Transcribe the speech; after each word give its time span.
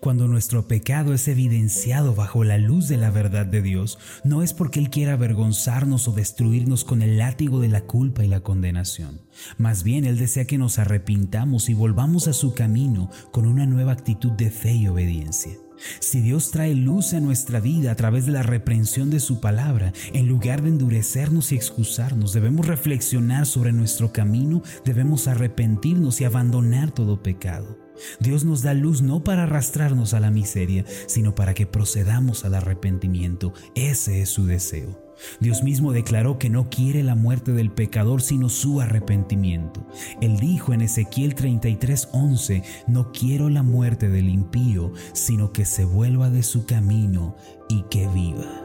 Cuando 0.00 0.28
nuestro 0.28 0.68
pecado 0.68 1.14
es 1.14 1.28
evidenciado 1.28 2.14
bajo 2.14 2.44
la 2.44 2.58
luz 2.58 2.88
de 2.88 2.96
la 2.96 3.10
verdad 3.10 3.46
de 3.46 3.62
Dios, 3.62 3.98
no 4.22 4.42
es 4.42 4.52
porque 4.52 4.80
Él 4.80 4.90
quiera 4.90 5.14
avergonzarnos 5.14 6.08
o 6.08 6.12
destruirnos 6.12 6.84
con 6.84 7.02
el 7.02 7.18
látigo 7.18 7.60
de 7.60 7.68
la 7.68 7.82
culpa 7.82 8.24
y 8.24 8.28
la 8.28 8.40
condenación. 8.40 9.20
Más 9.58 9.82
bien 9.82 10.04
Él 10.04 10.18
desea 10.18 10.46
que 10.46 10.58
nos 10.58 10.78
arrepintamos 10.78 11.68
y 11.68 11.74
volvamos 11.74 12.28
a 12.28 12.32
su 12.32 12.54
camino 12.54 13.10
con 13.32 13.46
una 13.46 13.66
nueva 13.66 13.92
actitud 13.92 14.32
de 14.32 14.50
fe 14.50 14.72
y 14.74 14.88
obediencia. 14.88 15.52
Si 16.00 16.20
Dios 16.20 16.50
trae 16.50 16.74
luz 16.74 17.14
a 17.14 17.20
nuestra 17.20 17.60
vida 17.60 17.90
a 17.90 17.96
través 17.96 18.26
de 18.26 18.32
la 18.32 18.42
reprensión 18.42 19.10
de 19.10 19.20
su 19.20 19.40
palabra, 19.40 19.92
en 20.12 20.28
lugar 20.28 20.62
de 20.62 20.68
endurecernos 20.68 21.52
y 21.52 21.56
excusarnos, 21.56 22.32
debemos 22.32 22.66
reflexionar 22.66 23.44
sobre 23.44 23.72
nuestro 23.72 24.12
camino, 24.12 24.62
debemos 24.84 25.26
arrepentirnos 25.26 26.20
y 26.20 26.24
abandonar 26.24 26.92
todo 26.92 27.22
pecado. 27.22 27.83
Dios 28.20 28.44
nos 28.44 28.62
da 28.62 28.74
luz 28.74 29.02
no 29.02 29.24
para 29.24 29.44
arrastrarnos 29.44 30.14
a 30.14 30.20
la 30.20 30.30
miseria, 30.30 30.84
sino 31.06 31.34
para 31.34 31.54
que 31.54 31.66
procedamos 31.66 32.44
al 32.44 32.54
arrepentimiento. 32.54 33.52
Ese 33.74 34.22
es 34.22 34.28
su 34.30 34.46
deseo. 34.46 35.04
Dios 35.40 35.62
mismo 35.62 35.92
declaró 35.92 36.38
que 36.38 36.50
no 36.50 36.68
quiere 36.70 37.02
la 37.02 37.14
muerte 37.14 37.52
del 37.52 37.70
pecador, 37.70 38.22
sino 38.22 38.48
su 38.48 38.80
arrepentimiento. 38.80 39.86
Él 40.20 40.38
dijo 40.38 40.72
en 40.72 40.80
Ezequiel 40.80 41.34
33:11, 41.34 42.62
no 42.86 43.12
quiero 43.12 43.48
la 43.48 43.62
muerte 43.62 44.08
del 44.08 44.28
impío, 44.28 44.92
sino 45.12 45.52
que 45.52 45.64
se 45.64 45.84
vuelva 45.84 46.30
de 46.30 46.42
su 46.42 46.66
camino 46.66 47.36
y 47.68 47.82
que 47.90 48.08
viva. 48.08 48.64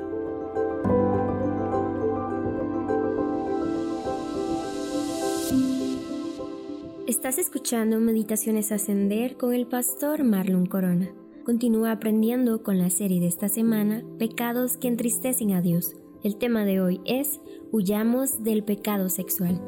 Estás 7.09 7.39
escuchando 7.39 7.99
Meditaciones 7.99 8.71
Ascender 8.71 9.35
con 9.35 9.55
el 9.55 9.65
pastor 9.65 10.23
Marlon 10.23 10.67
Corona. 10.67 11.09
Continúa 11.43 11.91
aprendiendo 11.91 12.61
con 12.61 12.77
la 12.77 12.91
serie 12.91 13.19
de 13.19 13.25
esta 13.25 13.49
semana, 13.49 14.03
Pecados 14.19 14.77
que 14.77 14.89
entristecen 14.89 15.53
a 15.53 15.61
Dios. 15.63 15.95
El 16.23 16.35
tema 16.35 16.65
de 16.65 16.81
hoy 16.81 17.01
es 17.05 17.41
Huyamos 17.71 18.43
del 18.43 18.63
pecado 18.63 19.09
sexual. 19.09 19.59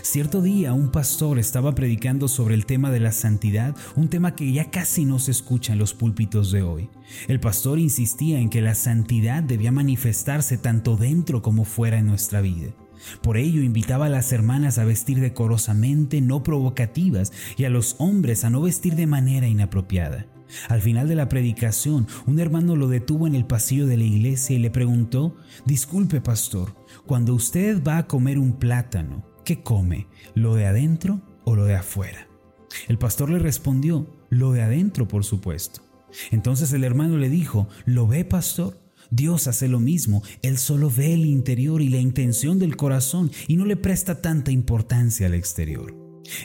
Cierto 0.00 0.40
día 0.40 0.72
un 0.72 0.90
pastor 0.90 1.38
estaba 1.38 1.74
predicando 1.74 2.26
sobre 2.26 2.54
el 2.54 2.64
tema 2.64 2.90
de 2.90 3.00
la 3.00 3.12
santidad, 3.12 3.76
un 3.96 4.08
tema 4.08 4.34
que 4.34 4.50
ya 4.50 4.70
casi 4.70 5.04
no 5.04 5.18
se 5.18 5.32
escucha 5.32 5.74
en 5.74 5.78
los 5.78 5.92
púlpitos 5.92 6.50
de 6.52 6.62
hoy. 6.62 6.88
El 7.28 7.38
pastor 7.38 7.78
insistía 7.78 8.40
en 8.40 8.48
que 8.48 8.62
la 8.62 8.74
santidad 8.74 9.42
debía 9.42 9.72
manifestarse 9.72 10.56
tanto 10.56 10.96
dentro 10.96 11.42
como 11.42 11.66
fuera 11.66 11.98
en 11.98 12.06
nuestra 12.06 12.40
vida. 12.40 12.72
Por 13.22 13.36
ello 13.36 13.62
invitaba 13.62 14.06
a 14.06 14.10
las 14.10 14.32
hermanas 14.32 14.78
a 14.78 14.84
vestir 14.84 15.20
decorosamente, 15.20 16.20
no 16.20 16.42
provocativas, 16.42 17.32
y 17.56 17.64
a 17.64 17.70
los 17.70 17.96
hombres 17.98 18.44
a 18.44 18.50
no 18.50 18.62
vestir 18.62 18.94
de 18.94 19.06
manera 19.06 19.48
inapropiada. 19.48 20.26
Al 20.68 20.80
final 20.80 21.08
de 21.08 21.14
la 21.14 21.28
predicación, 21.28 22.06
un 22.26 22.40
hermano 22.40 22.76
lo 22.76 22.88
detuvo 22.88 23.26
en 23.26 23.34
el 23.34 23.46
pasillo 23.46 23.86
de 23.86 23.96
la 23.96 24.04
iglesia 24.04 24.56
y 24.56 24.58
le 24.58 24.70
preguntó, 24.70 25.36
Disculpe, 25.64 26.20
pastor, 26.20 26.74
cuando 27.06 27.34
usted 27.34 27.82
va 27.82 27.98
a 27.98 28.06
comer 28.06 28.38
un 28.38 28.54
plátano, 28.54 29.24
¿qué 29.44 29.62
come? 29.62 30.08
¿Lo 30.34 30.54
de 30.54 30.66
adentro 30.66 31.20
o 31.44 31.54
lo 31.54 31.64
de 31.64 31.76
afuera? 31.76 32.26
El 32.88 32.98
pastor 32.98 33.30
le 33.30 33.38
respondió, 33.38 34.08
Lo 34.28 34.52
de 34.52 34.62
adentro, 34.62 35.06
por 35.06 35.24
supuesto. 35.24 35.82
Entonces 36.30 36.72
el 36.72 36.84
hermano 36.84 37.16
le 37.16 37.28
dijo, 37.28 37.68
¿lo 37.84 38.06
ve, 38.06 38.24
pastor? 38.24 38.78
Dios 39.10 39.46
hace 39.46 39.68
lo 39.68 39.80
mismo, 39.80 40.22
Él 40.42 40.58
solo 40.58 40.90
ve 40.90 41.14
el 41.14 41.26
interior 41.26 41.82
y 41.82 41.88
la 41.88 41.98
intención 41.98 42.58
del 42.58 42.76
corazón 42.76 43.30
y 43.48 43.56
no 43.56 43.64
le 43.64 43.76
presta 43.76 44.22
tanta 44.22 44.52
importancia 44.52 45.26
al 45.26 45.34
exterior. 45.34 45.94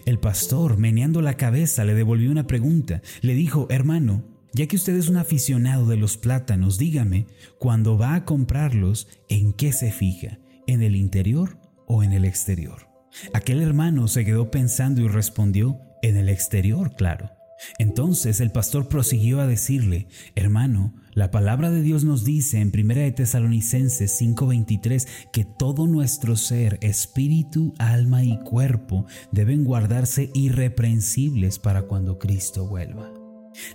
El 0.05 0.19
pastor, 0.19 0.77
meneando 0.77 1.21
la 1.21 1.37
cabeza, 1.37 1.83
le 1.83 1.93
devolvió 1.93 2.31
una 2.31 2.47
pregunta. 2.47 3.01
Le 3.21 3.35
dijo, 3.35 3.67
hermano, 3.69 4.23
ya 4.53 4.67
que 4.67 4.77
usted 4.77 4.95
es 4.95 5.09
un 5.09 5.17
aficionado 5.17 5.85
de 5.85 5.97
los 5.97 6.17
plátanos, 6.17 6.77
dígame, 6.77 7.27
cuando 7.59 7.97
va 7.97 8.15
a 8.15 8.25
comprarlos, 8.25 9.07
¿en 9.29 9.53
qué 9.53 9.73
se 9.73 9.91
fija? 9.91 10.39
¿En 10.65 10.81
el 10.81 10.95
interior 10.95 11.59
o 11.87 12.03
en 12.03 12.13
el 12.13 12.25
exterior? 12.25 12.87
Aquel 13.33 13.61
hermano 13.61 14.07
se 14.07 14.25
quedó 14.25 14.51
pensando 14.51 15.01
y 15.01 15.07
respondió, 15.07 15.79
en 16.01 16.17
el 16.17 16.29
exterior, 16.29 16.95
claro. 16.95 17.31
Entonces 17.79 18.39
el 18.41 18.51
pastor 18.51 18.87
prosiguió 18.87 19.39
a 19.39 19.47
decirle, 19.47 20.07
hermano, 20.35 20.93
la 21.13 21.31
palabra 21.31 21.71
de 21.71 21.81
Dios 21.81 22.03
nos 22.03 22.25
dice 22.25 22.59
en 22.59 22.71
1 22.73 22.95
de 22.95 23.11
Tesalonicenses 23.11 24.17
5:23 24.19 25.07
que 25.31 25.45
todo 25.45 25.87
nuestro 25.87 26.35
ser, 26.35 26.77
espíritu, 26.81 27.73
alma 27.77 28.23
y 28.23 28.37
cuerpo 28.39 29.05
deben 29.31 29.63
guardarse 29.63 30.29
irreprensibles 30.33 31.59
para 31.59 31.83
cuando 31.83 32.19
Cristo 32.19 32.67
vuelva. 32.67 33.13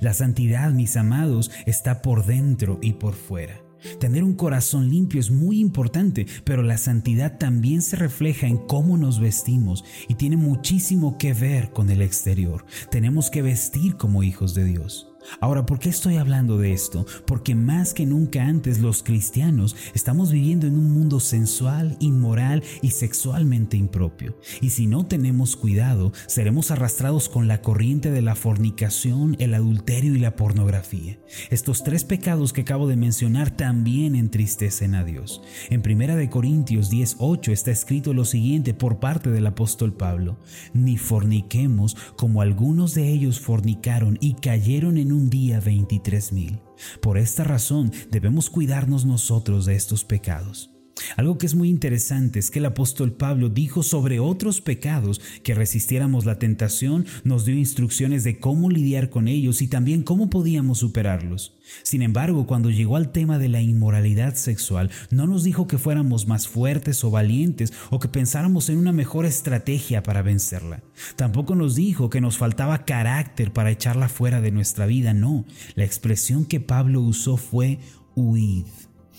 La 0.01 0.13
santidad, 0.13 0.73
mis 0.73 0.97
amados, 0.97 1.51
está 1.65 2.03
por 2.03 2.27
dentro 2.27 2.79
y 2.83 2.95
por 2.95 3.15
fuera. 3.15 3.70
Tener 3.99 4.25
un 4.25 4.35
corazón 4.35 4.89
limpio 4.89 5.21
es 5.21 5.31
muy 5.31 5.61
importante, 5.61 6.27
pero 6.45 6.63
la 6.63 6.79
santidad 6.79 7.39
también 7.39 7.83
se 7.83 7.97
refleja 7.97 8.47
en 8.47 8.57
cómo 8.57 8.97
nos 8.97 9.21
vestimos 9.21 9.85
y 10.09 10.15
tiene 10.15 10.37
muchísimo 10.37 11.19
que 11.19 11.35
ver 11.35 11.71
con 11.71 11.91
el 11.91 12.03
exterior. 12.03 12.65
Tenemos 12.91 13.31
que 13.31 13.43
vestir 13.43 13.97
como 13.97 14.23
hijos 14.23 14.55
de 14.55 14.65
Dios. 14.65 15.10
Ahora, 15.41 15.67
¿por 15.67 15.79
qué 15.79 15.89
estoy 15.89 16.17
hablando 16.17 16.59
de 16.59 16.73
esto? 16.73 17.07
Porque 17.27 17.55
más 17.55 17.95
que 17.95 18.07
nunca 18.07 18.45
antes 18.45 18.81
los 18.81 19.03
cristianos 19.03 19.77
estamos 19.95 20.33
viviendo 20.33 20.67
en 20.67 20.79
un 20.79 20.91
mundo 20.91 21.21
sensual, 21.21 21.97
inmoral 22.01 22.63
y 22.83 22.91
sexualmente 22.91 23.77
impropio. 23.77 24.37
Y 24.61 24.71
si 24.71 24.87
no 24.87 25.07
tenemos 25.07 25.57
cuidado, 25.57 26.13
seremos 26.27 26.71
arrastrados 26.71 27.29
con 27.29 27.49
la 27.49 27.63
corriente 27.63 28.11
de 28.11 28.23
la 28.23 28.35
fornicación, 28.35 29.37
el 29.39 29.55
adulterio 29.55 30.15
y 30.15 30.19
la 30.19 30.37
pornografía. 30.37 31.19
Estos 31.51 31.85
tres 31.85 32.05
pecados 32.05 32.53
que 32.53 32.63
acabo 32.63 32.89
de 32.89 32.97
mencionar 32.97 33.51
también 33.51 34.15
entristecen 34.17 34.95
a 34.95 35.05
Dios. 35.05 35.43
En 35.69 35.83
1 35.83 36.31
Corintios 36.31 36.91
10:8 36.91 37.53
está 37.53 37.71
escrito 37.71 38.15
lo 38.15 38.25
siguiente 38.25 38.75
por 38.75 39.01
parte 39.01 39.31
del 39.31 39.47
apóstol 39.47 39.93
Pablo: 39.93 40.39
Ni 40.73 40.97
forniquemos 40.97 41.97
como 42.17 42.43
algunos 42.43 42.95
de 42.95 43.09
ellos 43.09 43.41
fornicaron 43.41 44.19
y 44.21 44.35
cayeron 44.35 44.99
en 44.99 45.10
un 45.13 45.31
día 45.31 45.61
23 45.61 46.33
mil. 46.33 46.61
Por 47.01 47.19
esta 47.19 47.45
razón 47.45 47.93
debemos 48.11 48.51
cuidarnos 48.51 49.05
nosotros 49.05 49.67
de 49.67 49.77
estos 49.77 50.05
pecados. 50.05 50.70
Algo 51.17 51.39
que 51.39 51.47
es 51.47 51.55
muy 51.55 51.69
interesante 51.69 52.39
es 52.39 52.51
que 52.51 52.59
el 52.59 52.67
apóstol 52.67 53.13
Pablo 53.13 53.49
dijo 53.49 53.83
sobre 53.83 54.21
otros 54.21 54.61
pecados 54.61 55.21
que 55.43 55.55
resistiéramos 55.55 56.25
la 56.25 56.39
tentación, 56.39 57.07
nos 57.25 57.45
dio 57.45 57.55
instrucciones 57.55 58.25
de 58.25 58.39
cómo 58.39 58.71
lidiar 58.71 59.11
con 59.11 59.29
ellos 59.29 59.63
y 59.63 59.69
también 59.69 60.03
cómo 60.03 60.31
podíamos 60.31 60.79
superarlos. 60.79 61.57
Sin 61.83 62.03
embargo, 62.03 62.47
cuando 62.47 62.71
llegó 62.71 62.97
al 62.97 63.13
tema 63.13 63.39
de 63.39 63.49
la 63.49 63.61
inmoralidad 63.61 64.35
sexual, 64.35 64.91
no 65.11 65.27
nos 65.27 65.45
dijo 65.45 65.67
que 65.67 65.79
fuéramos 65.79 66.27
más 66.27 66.49
fuertes 66.49 67.05
o 67.05 67.11
valientes 67.11 67.73
o 67.91 67.99
que 68.01 68.09
pensáramos 68.09 68.69
en 68.69 68.79
una 68.79 68.93
mejor 68.93 69.27
estrategia 69.27 70.03
para 70.03 70.23
vencerla. 70.23 70.83
Tampoco 71.17 71.55
nos 71.55 71.77
dijo 71.77 72.11
que 72.11 72.21
nos 72.21 72.39
faltaba 72.39 72.85
carácter 72.85 73.53
para 73.53 73.71
echarla 73.71 74.09
fuera 74.09 74.41
de 74.41 74.51
nuestra 74.51 74.87
vida, 74.87 75.15
no. 75.15 75.45
La 75.75 75.85
expresión 75.85 76.45
que 76.45 76.61
Pablo 76.61 77.01
usó 77.01 77.37
fue 77.37 77.79
huid. 78.15 78.67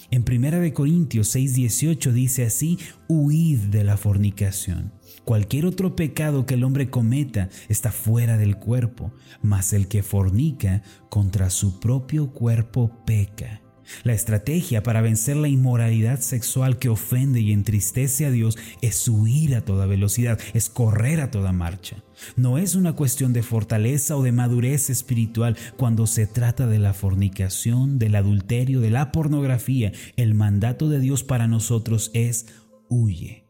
En 0.09 0.23
1 0.23 0.73
Corintios 0.73 1.35
6:18 1.35 2.11
dice 2.11 2.45
así, 2.45 2.79
huid 3.07 3.59
de 3.69 3.83
la 3.83 3.97
fornicación. 3.97 4.93
Cualquier 5.25 5.65
otro 5.65 5.95
pecado 5.95 6.45
que 6.45 6.55
el 6.55 6.63
hombre 6.63 6.89
cometa 6.89 7.49
está 7.69 7.91
fuera 7.91 8.37
del 8.37 8.57
cuerpo, 8.57 9.13
mas 9.41 9.73
el 9.73 9.87
que 9.87 10.03
fornica 10.03 10.81
contra 11.09 11.49
su 11.49 11.79
propio 11.79 12.31
cuerpo 12.31 13.03
peca. 13.05 13.61
La 14.03 14.13
estrategia 14.13 14.83
para 14.83 15.01
vencer 15.01 15.37
la 15.37 15.47
inmoralidad 15.47 16.19
sexual 16.19 16.77
que 16.77 16.89
ofende 16.89 17.39
y 17.39 17.51
entristece 17.51 18.25
a 18.25 18.31
Dios 18.31 18.57
es 18.81 19.07
huir 19.07 19.55
a 19.55 19.61
toda 19.61 19.85
velocidad, 19.85 20.39
es 20.53 20.69
correr 20.69 21.21
a 21.21 21.31
toda 21.31 21.51
marcha. 21.51 21.97
No 22.35 22.57
es 22.57 22.75
una 22.75 22.93
cuestión 22.93 23.33
de 23.33 23.43
fortaleza 23.43 24.15
o 24.15 24.23
de 24.23 24.31
madurez 24.31 24.89
espiritual 24.89 25.57
cuando 25.77 26.07
se 26.07 26.27
trata 26.27 26.67
de 26.67 26.79
la 26.79 26.93
fornicación, 26.93 27.99
del 27.99 28.15
adulterio, 28.15 28.81
de 28.81 28.91
la 28.91 29.11
pornografía. 29.11 29.91
El 30.17 30.33
mandato 30.33 30.89
de 30.89 30.99
Dios 30.99 31.23
para 31.23 31.47
nosotros 31.47 32.11
es 32.13 32.47
huye. 32.89 33.40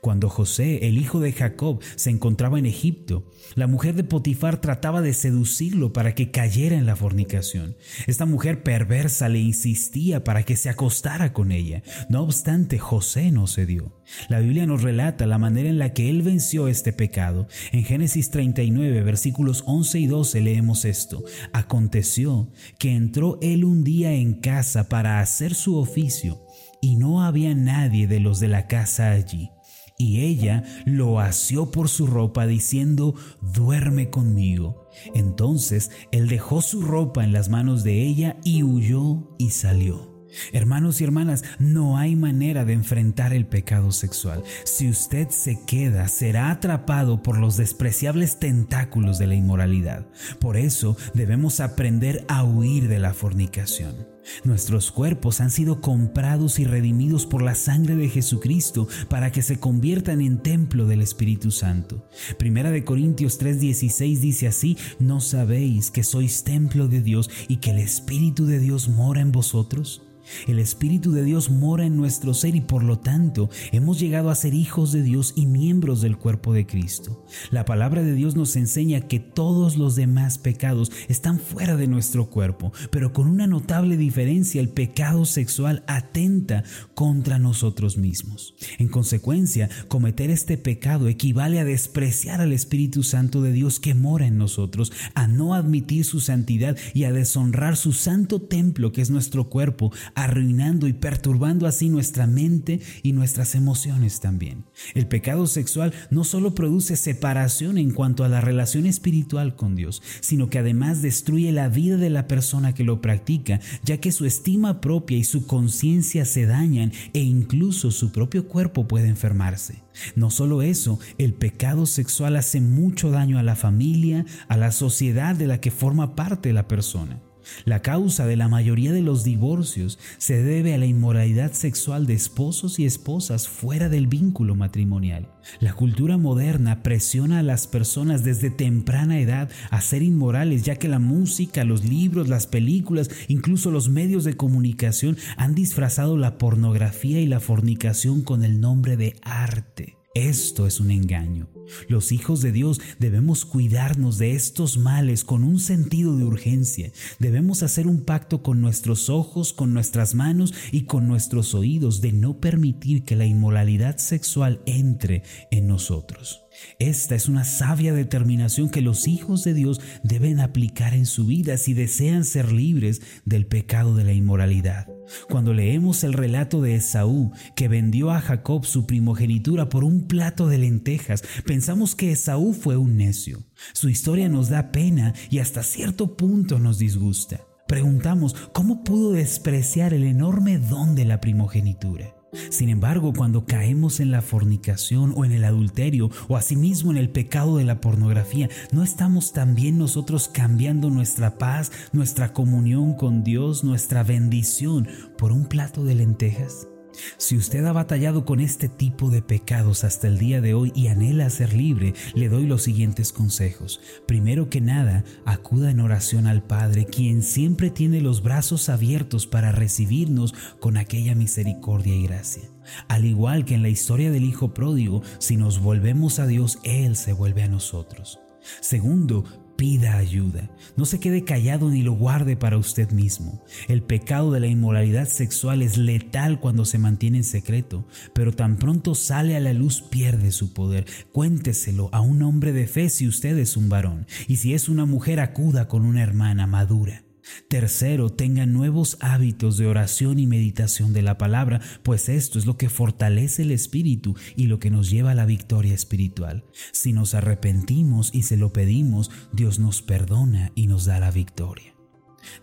Cuando 0.00 0.28
José, 0.28 0.86
el 0.88 0.98
hijo 0.98 1.20
de 1.20 1.32
Jacob, 1.32 1.80
se 1.96 2.10
encontraba 2.10 2.58
en 2.58 2.66
Egipto, 2.66 3.30
la 3.54 3.66
mujer 3.66 3.94
de 3.94 4.04
Potifar 4.04 4.60
trataba 4.60 5.02
de 5.02 5.12
seducirlo 5.12 5.92
para 5.92 6.14
que 6.14 6.30
cayera 6.30 6.76
en 6.76 6.86
la 6.86 6.96
fornicación. 6.96 7.76
Esta 8.06 8.26
mujer 8.26 8.62
perversa 8.62 9.28
le 9.28 9.38
insistía 9.38 10.24
para 10.24 10.44
que 10.44 10.56
se 10.56 10.68
acostara 10.68 11.32
con 11.32 11.52
ella. 11.52 11.82
No 12.08 12.22
obstante, 12.22 12.78
José 12.78 13.30
no 13.30 13.46
cedió. 13.46 14.00
La 14.28 14.40
Biblia 14.40 14.66
nos 14.66 14.82
relata 14.82 15.26
la 15.26 15.38
manera 15.38 15.68
en 15.68 15.78
la 15.78 15.92
que 15.92 16.08
él 16.08 16.22
venció 16.22 16.68
este 16.68 16.92
pecado. 16.92 17.48
En 17.72 17.84
Génesis 17.84 18.30
39, 18.30 19.02
versículos 19.02 19.62
11 19.66 19.98
y 19.98 20.06
12 20.06 20.40
leemos 20.40 20.84
esto. 20.84 21.24
Aconteció 21.52 22.50
que 22.78 22.92
entró 22.92 23.38
él 23.42 23.64
un 23.64 23.84
día 23.84 24.12
en 24.12 24.34
casa 24.34 24.88
para 24.88 25.20
hacer 25.20 25.54
su 25.54 25.76
oficio, 25.76 26.42
y 26.80 26.96
no 26.96 27.22
había 27.22 27.54
nadie 27.54 28.06
de 28.06 28.20
los 28.20 28.38
de 28.38 28.48
la 28.48 28.66
casa 28.66 29.10
allí 29.10 29.50
Y 29.98 30.20
ella 30.20 30.62
lo 30.84 31.20
asió 31.20 31.70
por 31.70 31.88
su 31.88 32.06
ropa 32.06 32.46
diciendo, 32.46 33.14
duerme 33.40 34.10
conmigo. 34.10 34.88
Entonces 35.14 35.90
él 36.12 36.28
dejó 36.28 36.60
su 36.60 36.82
ropa 36.82 37.24
en 37.24 37.32
las 37.32 37.48
manos 37.48 37.82
de 37.82 38.02
ella 38.02 38.36
y 38.44 38.62
huyó 38.62 39.34
y 39.38 39.50
salió. 39.50 40.16
Hermanos 40.52 41.00
y 41.00 41.04
hermanas, 41.04 41.44
no 41.58 41.96
hay 41.96 42.14
manera 42.14 42.64
de 42.64 42.74
enfrentar 42.74 43.32
el 43.32 43.46
pecado 43.46 43.92
sexual. 43.92 44.42
Si 44.64 44.88
usted 44.88 45.30
se 45.30 45.64
queda, 45.66 46.08
será 46.08 46.50
atrapado 46.50 47.22
por 47.22 47.38
los 47.38 47.56
despreciables 47.56 48.38
tentáculos 48.38 49.18
de 49.18 49.28
la 49.28 49.34
inmoralidad. 49.34 50.06
Por 50.40 50.56
eso 50.56 50.96
debemos 51.14 51.60
aprender 51.60 52.24
a 52.28 52.44
huir 52.44 52.88
de 52.88 52.98
la 52.98 53.14
fornicación. 53.14 54.15
Nuestros 54.44 54.92
cuerpos 54.92 55.40
han 55.40 55.50
sido 55.50 55.80
comprados 55.80 56.58
y 56.58 56.64
redimidos 56.64 57.26
por 57.26 57.42
la 57.42 57.54
sangre 57.54 57.96
de 57.96 58.08
Jesucristo 58.08 58.88
para 59.08 59.32
que 59.32 59.42
se 59.42 59.58
conviertan 59.58 60.20
en 60.20 60.38
templo 60.38 60.86
del 60.86 61.02
Espíritu 61.02 61.50
Santo. 61.50 62.08
Primera 62.38 62.70
de 62.70 62.84
Corintios 62.84 63.38
3:16 63.40 64.20
dice 64.20 64.48
así, 64.48 64.76
¿no 64.98 65.20
sabéis 65.20 65.90
que 65.90 66.04
sois 66.04 66.44
templo 66.44 66.88
de 66.88 67.02
Dios 67.02 67.30
y 67.48 67.56
que 67.56 67.70
el 67.70 67.78
Espíritu 67.78 68.46
de 68.46 68.58
Dios 68.58 68.88
mora 68.88 69.20
en 69.20 69.32
vosotros? 69.32 70.05
El 70.46 70.58
Espíritu 70.58 71.12
de 71.12 71.24
Dios 71.24 71.50
mora 71.50 71.86
en 71.86 71.96
nuestro 71.96 72.34
ser 72.34 72.56
y 72.56 72.60
por 72.60 72.82
lo 72.82 72.98
tanto 72.98 73.50
hemos 73.72 73.98
llegado 73.98 74.30
a 74.30 74.34
ser 74.34 74.54
hijos 74.54 74.92
de 74.92 75.02
Dios 75.02 75.32
y 75.36 75.46
miembros 75.46 76.00
del 76.00 76.16
cuerpo 76.16 76.52
de 76.52 76.66
Cristo. 76.66 77.24
La 77.50 77.64
palabra 77.64 78.02
de 78.02 78.14
Dios 78.14 78.36
nos 78.36 78.56
enseña 78.56 79.02
que 79.02 79.20
todos 79.20 79.76
los 79.76 79.96
demás 79.96 80.38
pecados 80.38 80.90
están 81.08 81.38
fuera 81.38 81.76
de 81.76 81.86
nuestro 81.86 82.30
cuerpo, 82.30 82.72
pero 82.90 83.12
con 83.12 83.28
una 83.28 83.46
notable 83.46 83.96
diferencia 83.96 84.60
el 84.60 84.68
pecado 84.68 85.24
sexual 85.24 85.84
atenta 85.86 86.64
contra 86.94 87.38
nosotros 87.38 87.96
mismos. 87.96 88.54
En 88.78 88.88
consecuencia, 88.88 89.68
cometer 89.88 90.30
este 90.30 90.56
pecado 90.56 91.08
equivale 91.08 91.60
a 91.60 91.64
despreciar 91.64 92.40
al 92.40 92.52
Espíritu 92.52 93.02
Santo 93.02 93.42
de 93.42 93.52
Dios 93.52 93.80
que 93.80 93.94
mora 93.94 94.26
en 94.26 94.38
nosotros, 94.38 94.92
a 95.14 95.26
no 95.26 95.54
admitir 95.54 96.04
su 96.04 96.20
santidad 96.20 96.76
y 96.94 97.04
a 97.04 97.12
deshonrar 97.12 97.76
su 97.76 97.92
santo 97.92 98.40
templo 98.40 98.92
que 98.92 99.02
es 99.02 99.10
nuestro 99.10 99.48
cuerpo, 99.48 99.92
arruinando 100.16 100.88
y 100.88 100.94
perturbando 100.94 101.66
así 101.66 101.88
nuestra 101.88 102.26
mente 102.26 102.80
y 103.02 103.12
nuestras 103.12 103.54
emociones 103.54 104.18
también. 104.18 104.64
El 104.94 105.06
pecado 105.06 105.46
sexual 105.46 105.92
no 106.10 106.24
solo 106.24 106.54
produce 106.54 106.96
separación 106.96 107.78
en 107.78 107.92
cuanto 107.92 108.24
a 108.24 108.28
la 108.28 108.40
relación 108.40 108.86
espiritual 108.86 109.54
con 109.54 109.76
Dios, 109.76 110.02
sino 110.20 110.48
que 110.50 110.58
además 110.58 111.02
destruye 111.02 111.52
la 111.52 111.68
vida 111.68 111.98
de 111.98 112.10
la 112.10 112.26
persona 112.26 112.74
que 112.74 112.82
lo 112.82 113.00
practica, 113.00 113.60
ya 113.84 113.98
que 113.98 114.10
su 114.10 114.24
estima 114.24 114.80
propia 114.80 115.18
y 115.18 115.24
su 115.24 115.46
conciencia 115.46 116.24
se 116.24 116.46
dañan 116.46 116.92
e 117.12 117.20
incluso 117.20 117.90
su 117.90 118.10
propio 118.10 118.48
cuerpo 118.48 118.88
puede 118.88 119.08
enfermarse. 119.08 119.82
No 120.14 120.30
solo 120.30 120.62
eso, 120.62 120.98
el 121.18 121.34
pecado 121.34 121.84
sexual 121.84 122.36
hace 122.36 122.60
mucho 122.60 123.10
daño 123.10 123.38
a 123.38 123.42
la 123.42 123.56
familia, 123.56 124.24
a 124.48 124.56
la 124.56 124.72
sociedad 124.72 125.36
de 125.36 125.46
la 125.46 125.60
que 125.60 125.70
forma 125.70 126.14
parte 126.16 126.52
la 126.52 126.68
persona. 126.68 127.20
La 127.64 127.82
causa 127.82 128.26
de 128.26 128.36
la 128.36 128.48
mayoría 128.48 128.92
de 128.92 129.02
los 129.02 129.24
divorcios 129.24 129.98
se 130.18 130.42
debe 130.42 130.74
a 130.74 130.78
la 130.78 130.86
inmoralidad 130.86 131.52
sexual 131.52 132.06
de 132.06 132.14
esposos 132.14 132.78
y 132.78 132.86
esposas 132.86 133.48
fuera 133.48 133.88
del 133.88 134.06
vínculo 134.06 134.54
matrimonial. 134.54 135.28
La 135.60 135.72
cultura 135.72 136.16
moderna 136.16 136.82
presiona 136.82 137.40
a 137.40 137.42
las 137.42 137.66
personas 137.66 138.24
desde 138.24 138.50
temprana 138.50 139.20
edad 139.20 139.50
a 139.70 139.80
ser 139.80 140.02
inmorales, 140.02 140.64
ya 140.64 140.76
que 140.76 140.88
la 140.88 140.98
música, 140.98 141.64
los 141.64 141.84
libros, 141.84 142.28
las 142.28 142.46
películas, 142.46 143.10
incluso 143.28 143.70
los 143.70 143.88
medios 143.88 144.24
de 144.24 144.36
comunicación 144.36 145.16
han 145.36 145.54
disfrazado 145.54 146.16
la 146.16 146.38
pornografía 146.38 147.20
y 147.20 147.26
la 147.26 147.40
fornicación 147.40 148.22
con 148.22 148.44
el 148.44 148.60
nombre 148.60 148.96
de 148.96 149.16
arte. 149.22 149.96
Esto 150.16 150.66
es 150.66 150.80
un 150.80 150.90
engaño. 150.90 151.46
Los 151.90 152.10
hijos 152.10 152.40
de 152.40 152.50
Dios 152.50 152.80
debemos 152.98 153.44
cuidarnos 153.44 154.16
de 154.16 154.32
estos 154.32 154.78
males 154.78 155.24
con 155.24 155.44
un 155.44 155.60
sentido 155.60 156.16
de 156.16 156.24
urgencia. 156.24 156.90
Debemos 157.18 157.62
hacer 157.62 157.86
un 157.86 158.00
pacto 158.00 158.42
con 158.42 158.62
nuestros 158.62 159.10
ojos, 159.10 159.52
con 159.52 159.74
nuestras 159.74 160.14
manos 160.14 160.54
y 160.72 160.84
con 160.84 161.06
nuestros 161.06 161.54
oídos 161.54 162.00
de 162.00 162.12
no 162.12 162.40
permitir 162.40 163.04
que 163.04 163.14
la 163.14 163.26
inmoralidad 163.26 163.98
sexual 163.98 164.62
entre 164.64 165.22
en 165.50 165.66
nosotros. 165.66 166.45
Esta 166.78 167.14
es 167.14 167.28
una 167.28 167.44
sabia 167.44 167.92
determinación 167.92 168.68
que 168.68 168.82
los 168.82 169.08
hijos 169.08 169.44
de 169.44 169.54
Dios 169.54 169.80
deben 170.02 170.40
aplicar 170.40 170.94
en 170.94 171.06
su 171.06 171.26
vida 171.26 171.56
si 171.56 171.74
desean 171.74 172.24
ser 172.24 172.52
libres 172.52 173.02
del 173.24 173.46
pecado 173.46 173.94
de 173.94 174.04
la 174.04 174.12
inmoralidad. 174.12 174.86
Cuando 175.28 175.52
leemos 175.52 176.04
el 176.04 176.12
relato 176.12 176.60
de 176.60 176.74
Esaú, 176.74 177.32
que 177.54 177.68
vendió 177.68 178.10
a 178.10 178.20
Jacob 178.20 178.64
su 178.64 178.86
primogenitura 178.86 179.68
por 179.68 179.84
un 179.84 180.06
plato 180.06 180.48
de 180.48 180.58
lentejas, 180.58 181.22
pensamos 181.44 181.94
que 181.94 182.12
Esaú 182.12 182.52
fue 182.52 182.76
un 182.76 182.96
necio. 182.96 183.44
Su 183.72 183.88
historia 183.88 184.28
nos 184.28 184.48
da 184.48 184.72
pena 184.72 185.14
y 185.30 185.38
hasta 185.38 185.62
cierto 185.62 186.16
punto 186.16 186.58
nos 186.58 186.78
disgusta. 186.78 187.40
Preguntamos, 187.68 188.34
¿cómo 188.52 188.84
pudo 188.84 189.12
despreciar 189.12 189.92
el 189.92 190.04
enorme 190.04 190.58
don 190.58 190.94
de 190.94 191.04
la 191.04 191.20
primogenitura? 191.20 192.15
Sin 192.50 192.68
embargo, 192.68 193.12
cuando 193.12 193.44
caemos 193.44 194.00
en 194.00 194.10
la 194.10 194.22
fornicación 194.22 195.12
o 195.16 195.24
en 195.24 195.32
el 195.32 195.44
adulterio 195.44 196.10
o 196.28 196.36
asimismo 196.36 196.90
en 196.90 196.96
el 196.96 197.10
pecado 197.10 197.56
de 197.56 197.64
la 197.64 197.80
pornografía, 197.80 198.48
¿no 198.72 198.82
estamos 198.82 199.32
también 199.32 199.78
nosotros 199.78 200.28
cambiando 200.28 200.90
nuestra 200.90 201.38
paz, 201.38 201.72
nuestra 201.92 202.32
comunión 202.32 202.94
con 202.94 203.24
Dios, 203.24 203.64
nuestra 203.64 204.02
bendición 204.02 204.88
por 205.18 205.32
un 205.32 205.46
plato 205.46 205.84
de 205.84 205.94
lentejas? 205.94 206.68
Si 207.16 207.36
usted 207.36 207.64
ha 207.64 207.72
batallado 207.72 208.24
con 208.24 208.40
este 208.40 208.68
tipo 208.68 209.10
de 209.10 209.22
pecados 209.22 209.84
hasta 209.84 210.06
el 210.08 210.18
día 210.18 210.40
de 210.40 210.54
hoy 210.54 210.72
y 210.74 210.88
anhela 210.88 211.30
ser 211.30 211.52
libre, 211.54 211.94
le 212.14 212.28
doy 212.28 212.46
los 212.46 212.62
siguientes 212.62 213.12
consejos. 213.12 213.80
Primero 214.06 214.50
que 214.50 214.60
nada, 214.60 215.04
acuda 215.24 215.70
en 215.70 215.80
oración 215.80 216.26
al 216.26 216.42
Padre, 216.42 216.86
quien 216.86 217.22
siempre 217.22 217.70
tiene 217.70 218.00
los 218.00 218.22
brazos 218.22 218.68
abiertos 218.68 219.26
para 219.26 219.52
recibirnos 219.52 220.34
con 220.60 220.76
aquella 220.76 221.14
misericordia 221.14 221.94
y 221.94 222.02
gracia. 222.04 222.44
Al 222.88 223.04
igual 223.04 223.44
que 223.44 223.54
en 223.54 223.62
la 223.62 223.68
historia 223.68 224.10
del 224.10 224.24
Hijo 224.24 224.52
Pródigo, 224.52 225.02
si 225.18 225.36
nos 225.36 225.60
volvemos 225.60 226.18
a 226.18 226.26
Dios, 226.26 226.58
Él 226.64 226.96
se 226.96 227.12
vuelve 227.12 227.42
a 227.42 227.48
nosotros. 227.48 228.18
Segundo, 228.60 229.24
pida 229.56 229.96
ayuda. 229.96 230.50
No 230.76 230.84
se 230.84 231.00
quede 231.00 231.24
callado 231.24 231.70
ni 231.70 231.82
lo 231.82 231.92
guarde 231.92 232.36
para 232.36 232.58
usted 232.58 232.90
mismo. 232.90 233.42
El 233.68 233.82
pecado 233.82 234.30
de 234.30 234.40
la 234.40 234.46
inmoralidad 234.46 235.08
sexual 235.08 235.62
es 235.62 235.78
letal 235.78 236.40
cuando 236.40 236.64
se 236.64 236.78
mantiene 236.78 237.18
en 237.18 237.24
secreto, 237.24 237.86
pero 238.12 238.32
tan 238.32 238.56
pronto 238.56 238.94
sale 238.94 239.36
a 239.36 239.40
la 239.40 239.52
luz 239.52 239.82
pierde 239.82 240.32
su 240.32 240.52
poder. 240.52 240.86
Cuénteselo 241.12 241.88
a 241.92 242.00
un 242.00 242.22
hombre 242.22 242.52
de 242.52 242.66
fe 242.66 242.90
si 242.90 243.08
usted 243.08 243.36
es 243.38 243.56
un 243.56 243.68
varón, 243.68 244.06
y 244.28 244.36
si 244.36 244.54
es 244.54 244.68
una 244.68 244.84
mujer 244.84 245.20
acuda 245.20 245.68
con 245.68 245.84
una 245.84 246.02
hermana 246.02 246.46
madura. 246.46 247.05
Tercero, 247.48 248.10
tenga 248.10 248.46
nuevos 248.46 248.96
hábitos 249.00 249.56
de 249.56 249.66
oración 249.66 250.18
y 250.18 250.26
meditación 250.26 250.92
de 250.92 251.02
la 251.02 251.18
palabra, 251.18 251.60
pues 251.82 252.08
esto 252.08 252.38
es 252.38 252.46
lo 252.46 252.56
que 252.56 252.68
fortalece 252.68 253.42
el 253.42 253.50
espíritu 253.50 254.14
y 254.36 254.46
lo 254.46 254.58
que 254.58 254.70
nos 254.70 254.90
lleva 254.90 255.12
a 255.12 255.14
la 255.14 255.26
victoria 255.26 255.74
espiritual. 255.74 256.44
Si 256.72 256.92
nos 256.92 257.14
arrepentimos 257.14 258.10
y 258.14 258.22
se 258.22 258.36
lo 258.36 258.52
pedimos, 258.52 259.10
Dios 259.32 259.58
nos 259.58 259.82
perdona 259.82 260.52
y 260.54 260.66
nos 260.66 260.84
da 260.84 261.00
la 261.00 261.10
victoria. 261.10 261.74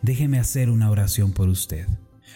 Déjeme 0.01 0.39
hacer 0.39 0.69
una 0.69 0.89
oración 0.89 1.33
por 1.33 1.49
usted. 1.49 1.87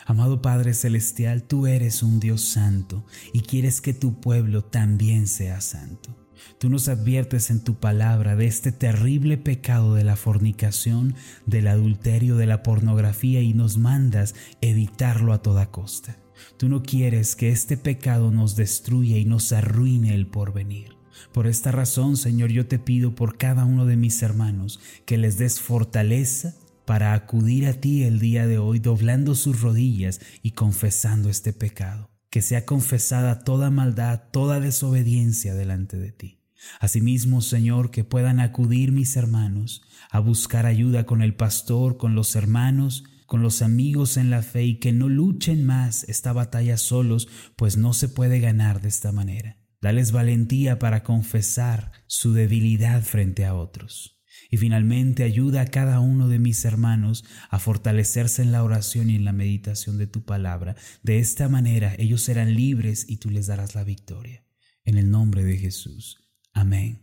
Amado 0.06 0.42
Padre 0.42 0.74
Celestial, 0.74 1.44
tú 1.44 1.68
eres 1.68 2.04
un 2.04 2.20
Dios 2.20 2.42
santo 2.42 3.06
y 3.34 3.42
quieres 3.42 3.82
que 3.82 3.94
tu 3.94 4.20
pueblo 4.22 4.64
también 4.64 5.28
sea 5.28 5.60
santo. 5.62 6.27
Tú 6.60 6.70
nos 6.70 6.88
adviertes 6.88 7.50
en 7.50 7.64
tu 7.64 7.76
palabra 7.76 8.36
de 8.36 8.48
este 8.48 8.72
terrible 8.72 9.38
pecado 9.38 9.94
de 9.94 10.04
la 10.04 10.16
fornicación, 10.16 11.16
del 11.46 11.68
adulterio, 11.68 12.36
de 12.36 12.48
la 12.48 12.64
pornografía 12.64 13.42
y 13.42 13.54
nos 13.54 13.78
mandas 13.78 14.36
evitarlo 14.62 15.34
a 15.34 15.42
toda 15.42 15.72
costa. 15.72 16.18
Tú 16.58 16.70
no 16.70 16.84
quieres 16.84 17.36
que 17.36 17.50
este 17.50 17.78
pecado 17.78 18.32
nos 18.32 18.56
destruya 18.56 19.18
y 19.18 19.26
nos 19.26 19.52
arruine 19.52 20.14
el 20.14 20.28
porvenir. 20.28 20.98
Por 21.34 21.48
esta 21.48 21.72
razón, 21.72 22.18
Señor, 22.18 22.52
yo 22.52 22.68
te 22.68 22.80
pido 22.80 23.16
por 23.16 23.38
cada 23.38 23.66
uno 23.66 23.86
de 23.86 23.98
mis 23.98 24.22
hermanos 24.22 24.80
que 25.06 25.18
les 25.18 25.38
des 25.38 25.60
fortaleza 25.60 26.56
para 26.86 27.14
acudir 27.14 27.68
a 27.68 27.74
ti 27.74 28.04
el 28.04 28.20
día 28.20 28.48
de 28.48 28.60
hoy 28.60 28.80
doblando 28.80 29.36
sus 29.36 29.62
rodillas 29.62 30.22
y 30.42 30.52
confesando 30.52 31.30
este 31.30 31.54
pecado. 31.54 32.10
Que 32.30 32.42
sea 32.42 32.66
confesada 32.66 33.44
toda 33.44 33.70
maldad, 33.70 34.24
toda 34.32 34.60
desobediencia 34.60 35.54
delante 35.54 35.98
de 35.98 36.12
ti. 36.12 36.42
Asimismo, 36.80 37.42
Señor, 37.42 37.92
que 37.92 38.04
puedan 38.04 38.40
acudir 38.40 38.92
mis 38.92 39.16
hermanos 39.16 39.84
a 40.10 40.20
buscar 40.20 40.66
ayuda 40.66 41.06
con 41.06 41.22
el 41.22 41.36
pastor, 41.36 41.98
con 41.98 42.16
los 42.16 42.36
hermanos, 42.36 43.04
con 43.26 43.42
los 43.42 43.62
amigos 43.62 44.18
en 44.18 44.30
la 44.30 44.42
fe 44.42 44.64
y 44.64 44.80
que 44.80 44.94
no 44.94 45.10
luchen 45.10 45.66
más 45.66 46.04
esta 46.06 46.34
batalla 46.34 46.78
solos, 46.78 47.28
pues 47.56 47.78
no 47.78 47.94
se 47.94 48.10
puede 48.10 48.40
ganar 48.40 48.82
de 48.82 48.88
esta 48.88 49.12
manera. 49.12 49.58
Dales 49.82 50.12
valentía 50.12 50.80
para 50.80 51.04
confesar 51.04 51.92
su 52.08 52.34
debilidad 52.34 53.04
frente 53.04 53.46
a 53.46 53.54
otros. 53.54 54.17
Y 54.50 54.58
finalmente 54.58 55.24
ayuda 55.24 55.62
a 55.62 55.68
cada 55.68 56.00
uno 56.00 56.28
de 56.28 56.40
mis 56.40 56.64
hermanos 56.66 57.26
a 57.50 57.60
fortalecerse 57.60 58.42
en 58.42 58.52
la 58.52 58.64
oración 58.64 59.10
y 59.10 59.16
en 59.16 59.26
la 59.26 59.34
meditación 59.34 59.98
de 59.98 60.08
tu 60.08 60.24
palabra. 60.24 60.76
De 61.04 61.20
esta 61.20 61.50
manera 61.50 61.96
ellos 61.98 62.22
serán 62.22 62.56
libres 62.56 63.06
y 63.08 63.18
tú 63.18 63.30
les 63.30 63.48
darás 63.48 63.76
la 63.76 63.84
victoria. 63.84 64.44
En 64.84 64.98
el 64.98 65.10
nombre 65.10 65.44
de 65.44 65.58
Jesús. 65.58 66.30
Amén 66.54 67.02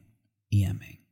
y 0.49 0.65
amén. 0.65 1.05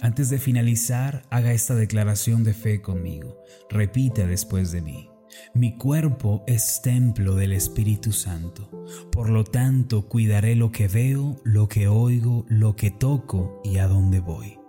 Antes 0.00 0.30
de 0.30 0.38
finalizar, 0.38 1.26
haga 1.30 1.52
esta 1.52 1.74
declaración 1.74 2.44
de 2.44 2.54
fe 2.54 2.80
conmigo. 2.80 3.42
Repita 3.70 4.26
después 4.26 4.72
de 4.72 4.82
mí. 4.82 5.08
Mi 5.54 5.76
cuerpo 5.76 6.44
es 6.46 6.80
templo 6.82 7.34
del 7.34 7.52
Espíritu 7.52 8.12
Santo. 8.12 8.70
Por 9.10 9.30
lo 9.30 9.44
tanto, 9.44 10.08
cuidaré 10.08 10.54
lo 10.54 10.70
que 10.70 10.88
veo, 10.88 11.40
lo 11.44 11.68
que 11.68 11.88
oigo, 11.88 12.46
lo 12.48 12.76
que 12.76 12.90
toco 12.90 13.60
y 13.64 13.78
a 13.78 13.88
dónde 13.88 14.20
voy. 14.20 14.58